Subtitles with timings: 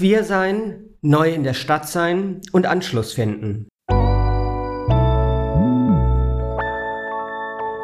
[0.00, 3.68] Queer sein, neu in der Stadt sein und Anschluss finden.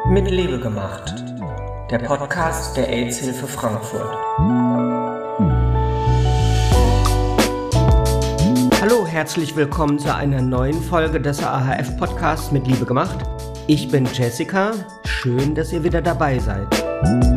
[0.09, 1.13] Mit Liebe gemacht.
[1.91, 4.15] Der Podcast der AIDS-Hilfe Frankfurt.
[8.81, 13.19] Hallo, herzlich willkommen zu einer neuen Folge des AHF-Podcasts mit Liebe gemacht.
[13.67, 14.71] Ich bin Jessica.
[15.05, 17.36] Schön, dass ihr wieder dabei seid.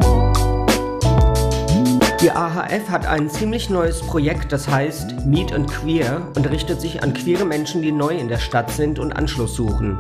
[2.23, 7.02] Die AHF hat ein ziemlich neues Projekt, das heißt Meet and Queer und richtet sich
[7.02, 9.98] an queere Menschen, die neu in der Stadt sind und Anschluss suchen.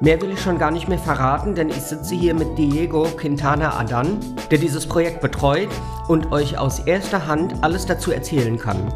[0.00, 3.78] Mehr will ich schon gar nicht mehr verraten, denn ich sitze hier mit Diego Quintana
[3.78, 4.20] Adan,
[4.50, 5.68] der dieses Projekt betreut
[6.08, 8.90] und euch aus erster Hand alles dazu erzählen kann.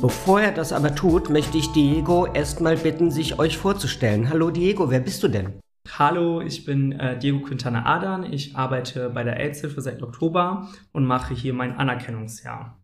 [0.00, 4.30] Bevor er das aber tut, möchte ich Diego erstmal bitten, sich euch vorzustellen.
[4.30, 5.63] Hallo Diego, wer bist du denn?
[5.96, 8.32] Hallo, ich bin äh, Diego Quintana Adan.
[8.32, 12.82] Ich arbeite bei der AIDS-Hilfe seit Oktober und mache hier mein Anerkennungsjahr.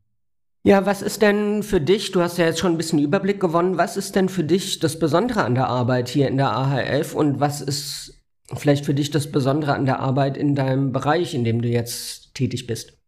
[0.62, 3.78] Ja, was ist denn für dich, du hast ja jetzt schon ein bisschen Überblick gewonnen,
[3.78, 7.40] was ist denn für dich das Besondere an der Arbeit hier in der AHF und
[7.40, 8.22] was ist
[8.54, 12.34] vielleicht für dich das Besondere an der Arbeit in deinem Bereich, in dem du jetzt
[12.34, 12.99] tätig bist?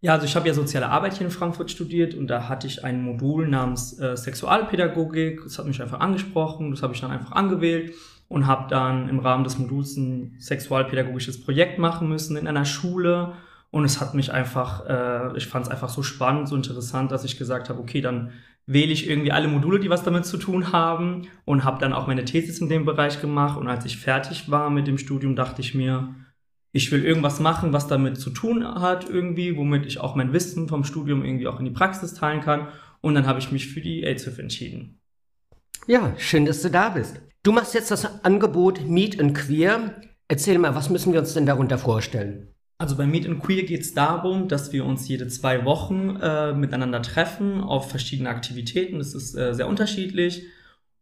[0.00, 2.84] Ja, also ich habe ja soziale Arbeit hier in Frankfurt studiert und da hatte ich
[2.84, 5.42] ein Modul namens äh, Sexualpädagogik.
[5.42, 7.94] Das hat mich einfach angesprochen, das habe ich dann einfach angewählt
[8.28, 13.32] und habe dann im Rahmen des Moduls ein sexualpädagogisches Projekt machen müssen in einer Schule.
[13.70, 17.24] Und es hat mich einfach, äh, ich fand es einfach so spannend, so interessant, dass
[17.24, 18.30] ich gesagt habe, okay, dann
[18.66, 22.06] wähle ich irgendwie alle Module, die was damit zu tun haben und habe dann auch
[22.06, 23.58] meine Thesis in dem Bereich gemacht.
[23.58, 26.14] Und als ich fertig war mit dem Studium, dachte ich mir,
[26.72, 30.68] ich will irgendwas machen, was damit zu tun hat irgendwie, womit ich auch mein Wissen
[30.68, 32.68] vom Studium irgendwie auch in die Praxis teilen kann.
[33.00, 35.00] Und dann habe ich mich für die AIDS-Hilfe entschieden.
[35.86, 37.20] Ja, schön, dass du da bist.
[37.42, 40.02] Du machst jetzt das Angebot Meet and Queer.
[40.26, 42.48] Erzähl mal, was müssen wir uns denn darunter vorstellen?
[42.76, 46.52] Also bei Meet and Queer geht es darum, dass wir uns jede zwei Wochen äh,
[46.52, 48.98] miteinander treffen auf verschiedene Aktivitäten.
[48.98, 50.44] Das ist äh, sehr unterschiedlich.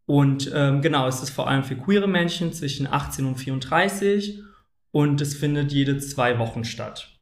[0.07, 4.43] Und ähm, genau, es ist vor allem für queere Menschen zwischen 18 und 34
[4.91, 7.17] und es findet jede zwei Wochen statt.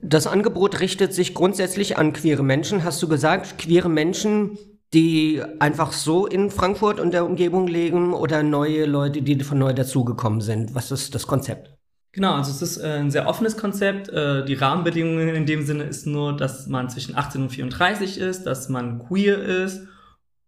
[0.00, 3.58] Das Angebot richtet sich grundsätzlich an queere Menschen, hast du gesagt.
[3.58, 4.56] Queere Menschen,
[4.94, 9.72] die einfach so in Frankfurt und der Umgebung leben oder neue Leute, die von neu
[9.72, 10.74] dazugekommen sind?
[10.74, 11.78] Was ist das Konzept?
[12.12, 14.08] Genau, also es ist äh, ein sehr offenes Konzept.
[14.08, 18.44] Äh, die Rahmenbedingungen in dem Sinne ist nur, dass man zwischen 18 und 34 ist,
[18.44, 19.82] dass man queer ist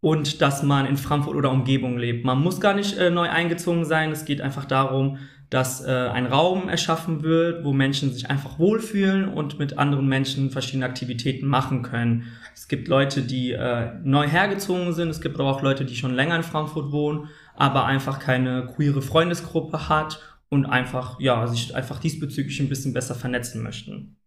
[0.00, 2.25] und dass man in Frankfurt oder Umgebung lebt.
[2.25, 4.11] Man muss gar nicht äh, neu eingezogen sein.
[4.11, 5.19] Es geht einfach darum,
[5.50, 10.50] dass äh, ein Raum erschaffen wird, wo Menschen sich einfach wohlfühlen und mit anderen Menschen
[10.50, 12.28] verschiedene Aktivitäten machen können.
[12.55, 16.15] Es gibt Leute, die äh, neu hergezogen sind, es gibt aber auch Leute, die schon
[16.15, 21.99] länger in Frankfurt wohnen, aber einfach keine queere Freundesgruppe hat und einfach, ja, sich einfach
[21.99, 24.19] diesbezüglich ein bisschen besser vernetzen möchten.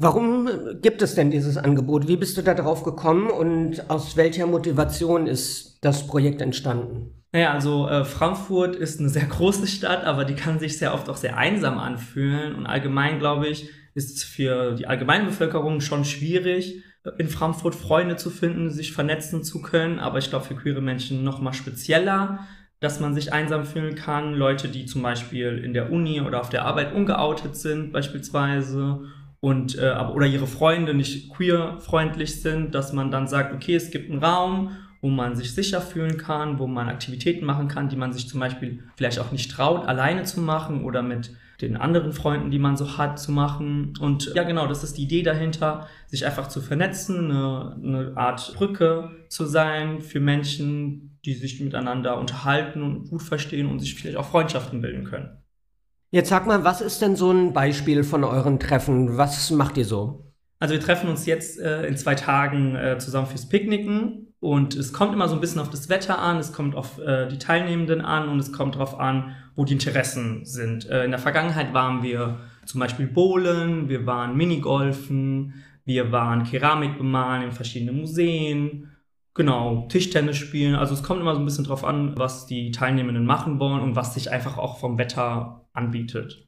[0.00, 0.48] Warum
[0.80, 2.06] gibt es denn dieses Angebot?
[2.06, 7.24] Wie bist du da drauf gekommen und aus welcher Motivation ist das Projekt entstanden?
[7.32, 11.08] Naja, also äh, Frankfurt ist eine sehr große Stadt, aber die kann sich sehr oft
[11.08, 12.54] auch sehr einsam anfühlen.
[12.54, 16.84] Und allgemein, glaube ich, ist es für die allgemeine Bevölkerung schon schwierig,
[17.18, 19.98] in Frankfurt Freunde zu finden, sich vernetzen zu können.
[19.98, 22.46] Aber ich glaube, für queere Menschen noch mal spezieller,
[22.78, 24.34] dass man sich einsam fühlen kann.
[24.34, 29.00] Leute, die zum Beispiel in der Uni oder auf der Arbeit ungeoutet sind, beispielsweise.
[29.40, 34.10] Und, äh, oder ihre Freunde nicht queer-freundlich sind, dass man dann sagt, okay, es gibt
[34.10, 38.12] einen Raum wo man sich sicher fühlen kann, wo man Aktivitäten machen kann, die man
[38.12, 42.50] sich zum Beispiel vielleicht auch nicht traut, alleine zu machen oder mit den anderen Freunden,
[42.50, 43.92] die man so hat, zu machen.
[44.00, 48.54] Und ja, genau, das ist die Idee dahinter, sich einfach zu vernetzen, eine, eine Art
[48.54, 54.16] Brücke zu sein für Menschen, die sich miteinander unterhalten und gut verstehen und sich vielleicht
[54.16, 55.42] auch Freundschaften bilden können.
[56.10, 59.18] Jetzt sag mal, was ist denn so ein Beispiel von euren Treffen?
[59.18, 60.32] Was macht ihr so?
[60.58, 64.94] Also wir treffen uns jetzt äh, in zwei Tagen äh, zusammen fürs Picknicken und es
[64.94, 68.00] kommt immer so ein bisschen auf das Wetter an, es kommt auf äh, die Teilnehmenden
[68.00, 70.88] an und es kommt darauf an, wo die Interessen sind.
[70.88, 76.96] Äh, in der Vergangenheit waren wir zum Beispiel Bowlen, wir waren Minigolfen, wir waren Keramik
[76.96, 78.87] bemalen in verschiedenen Museen,
[79.38, 80.74] genau, Tischtennis spielen.
[80.74, 83.96] Also es kommt immer so ein bisschen darauf an, was die Teilnehmenden machen wollen und
[83.96, 86.46] was sich einfach auch vom Wetter anbietet.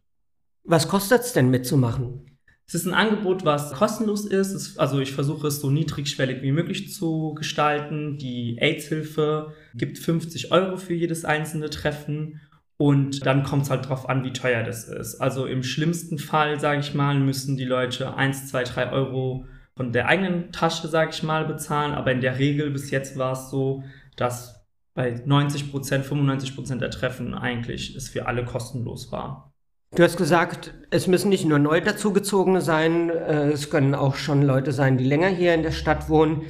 [0.64, 2.26] Was kostet es denn mitzumachen?
[2.66, 4.52] Es ist ein Angebot, was kostenlos ist.
[4.52, 8.18] Es, also ich versuche es so niedrigschwellig wie möglich zu gestalten.
[8.18, 12.40] Die AIDS-Hilfe gibt 50 Euro für jedes einzelne Treffen.
[12.76, 15.20] Und dann kommt es halt drauf an, wie teuer das ist.
[15.20, 19.46] Also im schlimmsten Fall, sage ich mal, müssen die Leute 1, 2, 3 Euro
[19.80, 21.94] von der eigenen Tasche, sage ich mal, bezahlen.
[21.94, 23.82] Aber in der Regel bis jetzt war es so,
[24.14, 29.54] dass bei 90 Prozent, 95 Prozent der Treffen eigentlich es für alle kostenlos war.
[29.96, 34.42] Du hast gesagt, es müssen nicht nur neu dazugezogene sein, äh, es können auch schon
[34.42, 36.42] Leute sein, die länger hier in der Stadt wohnen.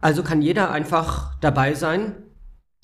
[0.00, 2.16] Also kann jeder einfach dabei sein?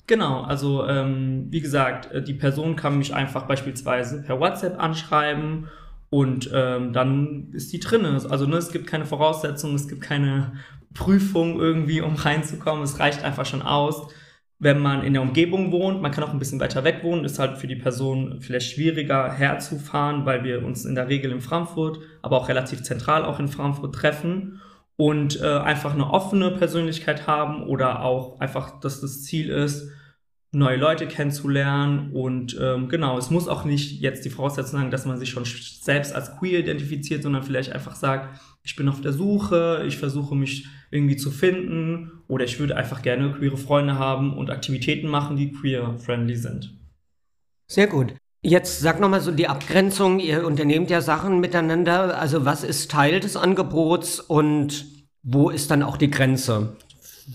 [0.07, 5.67] Genau, also ähm, wie gesagt, äh, die Person kann mich einfach beispielsweise per WhatsApp anschreiben
[6.11, 8.05] und ähm, dann ist die drin.
[8.05, 10.53] Also ne, es gibt keine Voraussetzungen, es gibt keine
[10.93, 12.83] Prüfung irgendwie, um reinzukommen.
[12.83, 14.07] Es reicht einfach schon aus
[14.61, 17.39] wenn man in der Umgebung wohnt, man kann auch ein bisschen weiter weg wohnen, ist
[17.39, 21.97] halt für die Person vielleicht schwieriger herzufahren, weil wir uns in der Regel in Frankfurt,
[22.21, 24.61] aber auch relativ zentral auch in Frankfurt treffen
[24.97, 29.89] und äh, einfach eine offene Persönlichkeit haben oder auch einfach, dass das Ziel ist,
[30.53, 35.05] neue Leute kennenzulernen und ähm, genau, es muss auch nicht jetzt die Voraussetzung sein, dass
[35.05, 39.13] man sich schon selbst als queer identifiziert, sondern vielleicht einfach sagt, ich bin auf der
[39.13, 44.37] Suche, ich versuche mich irgendwie zu finden oder ich würde einfach gerne queere Freunde haben
[44.37, 46.73] und Aktivitäten machen, die queer-friendly sind.
[47.67, 48.13] Sehr gut.
[48.43, 50.19] Jetzt sag nochmal so die Abgrenzung.
[50.19, 52.19] Ihr unternehmt ja Sachen miteinander.
[52.19, 54.85] Also was ist Teil des Angebots und
[55.23, 56.75] wo ist dann auch die Grenze,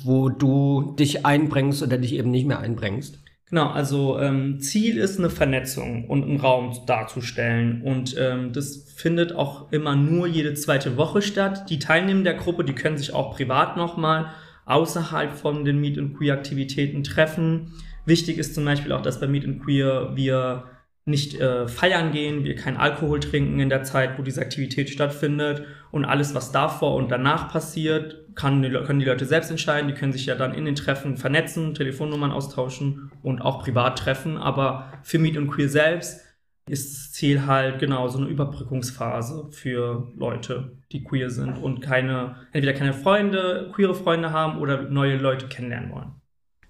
[0.05, 3.19] wo du dich einbringst oder dich eben nicht mehr einbringst?
[3.49, 7.83] Genau, also ähm, Ziel ist eine Vernetzung und einen Raum darzustellen.
[7.83, 11.71] Und ähm, das findet auch immer nur jede zweite Woche statt.
[11.71, 14.33] Die Teilnehmer der Gruppe, die können sich auch privat nochmal
[14.65, 17.73] außerhalb von den Meet and Queer Aktivitäten treffen.
[18.05, 20.65] Wichtig ist zum Beispiel auch, dass bei Meet Queer wir
[21.07, 25.65] nicht äh, feiern gehen, wir keinen Alkohol trinken in der Zeit, wo diese Aktivität stattfindet
[25.93, 29.89] und alles, was davor und danach passiert, kann können die Leute selbst entscheiden.
[29.89, 34.37] Die können sich ja dann in den Treffen vernetzen, Telefonnummern austauschen und auch privat treffen.
[34.37, 36.21] Aber für Meet und Queer selbst
[36.69, 42.37] ist das Ziel halt genau so eine Überbrückungsphase für Leute, die queer sind und keine,
[42.53, 46.16] entweder keine Freunde, queere Freunde haben oder neue Leute kennenlernen wollen.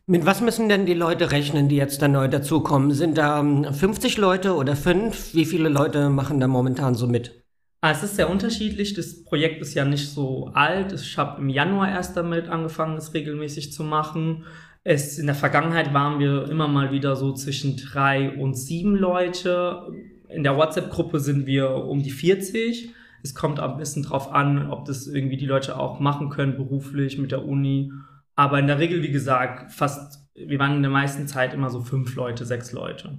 [0.09, 2.93] Mit was müssen denn die Leute rechnen, die jetzt da neu dazukommen?
[2.93, 5.35] Sind da 50 ähm, Leute oder fünf?
[5.35, 7.43] Wie viele Leute machen da momentan so mit?
[7.81, 8.95] Ah, es ist sehr unterschiedlich.
[8.95, 10.93] Das Projekt ist ja nicht so alt.
[10.93, 14.45] Ich habe im Januar erst damit angefangen, es regelmäßig zu machen.
[14.85, 19.89] Es, in der Vergangenheit waren wir immer mal wieder so zwischen drei und sieben Leute.
[20.29, 22.91] In der WhatsApp-Gruppe sind wir um die 40.
[23.25, 27.19] Es kommt ein bisschen drauf an, ob das irgendwie die Leute auch machen können, beruflich
[27.19, 27.91] mit der Uni
[28.37, 31.81] aber in der Regel, wie gesagt, fast, wir waren in der meisten Zeit immer so
[31.81, 33.19] fünf Leute, sechs Leute.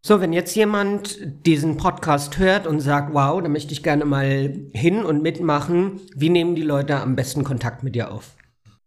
[0.00, 4.54] So, wenn jetzt jemand diesen Podcast hört und sagt, wow, da möchte ich gerne mal
[4.72, 8.36] hin und mitmachen, wie nehmen die Leute am besten Kontakt mit dir auf?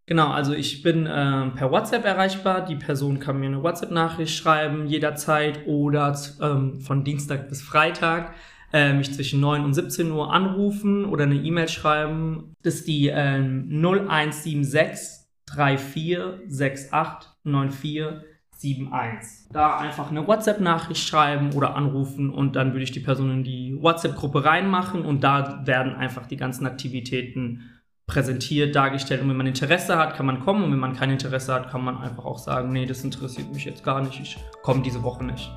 [0.06, 2.66] Genau, also ich bin äh, per WhatsApp erreichbar.
[2.66, 8.34] Die Person kann mir eine WhatsApp-Nachricht schreiben jederzeit oder ähm, von Dienstag bis Freitag
[8.74, 12.54] äh, mich zwischen 9 und 17 Uhr anrufen oder eine E-Mail schreiben.
[12.64, 19.48] Das ist die äh, 0176 3468 9471.
[19.52, 23.78] Da einfach eine WhatsApp-Nachricht schreiben oder anrufen und dann würde ich die Person in die
[23.82, 27.64] WhatsApp-Gruppe reinmachen und da werden einfach die ganzen Aktivitäten
[28.12, 29.22] präsentiert, dargestellt.
[29.22, 30.66] Und wenn man Interesse hat, kann man kommen.
[30.66, 33.66] Und wenn man kein Interesse hat, kann man einfach auch sagen, nee, das interessiert mich
[33.66, 35.50] jetzt gar nicht, ich komme diese Woche nicht.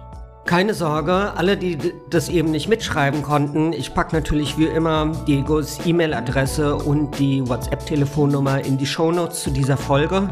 [0.44, 1.78] Keine Sorge, alle, die
[2.10, 8.62] das eben nicht mitschreiben konnten, ich packe natürlich wie immer Diegos E-Mail-Adresse und die WhatsApp-Telefonnummer
[8.62, 10.28] in die Shownotes zu dieser Folge.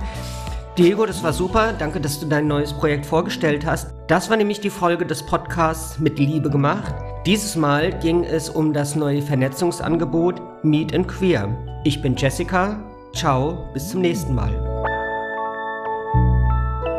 [0.77, 1.73] Diego, das war super.
[1.79, 3.95] Danke, dass du dein neues Projekt vorgestellt hast.
[4.07, 6.95] Das war nämlich die Folge des Podcasts mit Liebe gemacht.
[7.25, 11.49] Dieses Mal ging es um das neue Vernetzungsangebot Meet and Queer.
[11.85, 12.79] Ich bin Jessica.
[13.15, 14.51] Ciao, bis zum nächsten Mal.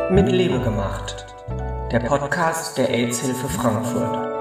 [0.10, 1.33] Mit Liebe gemacht
[1.94, 4.33] der Podcast der AIDS-Hilfe Frankfurt.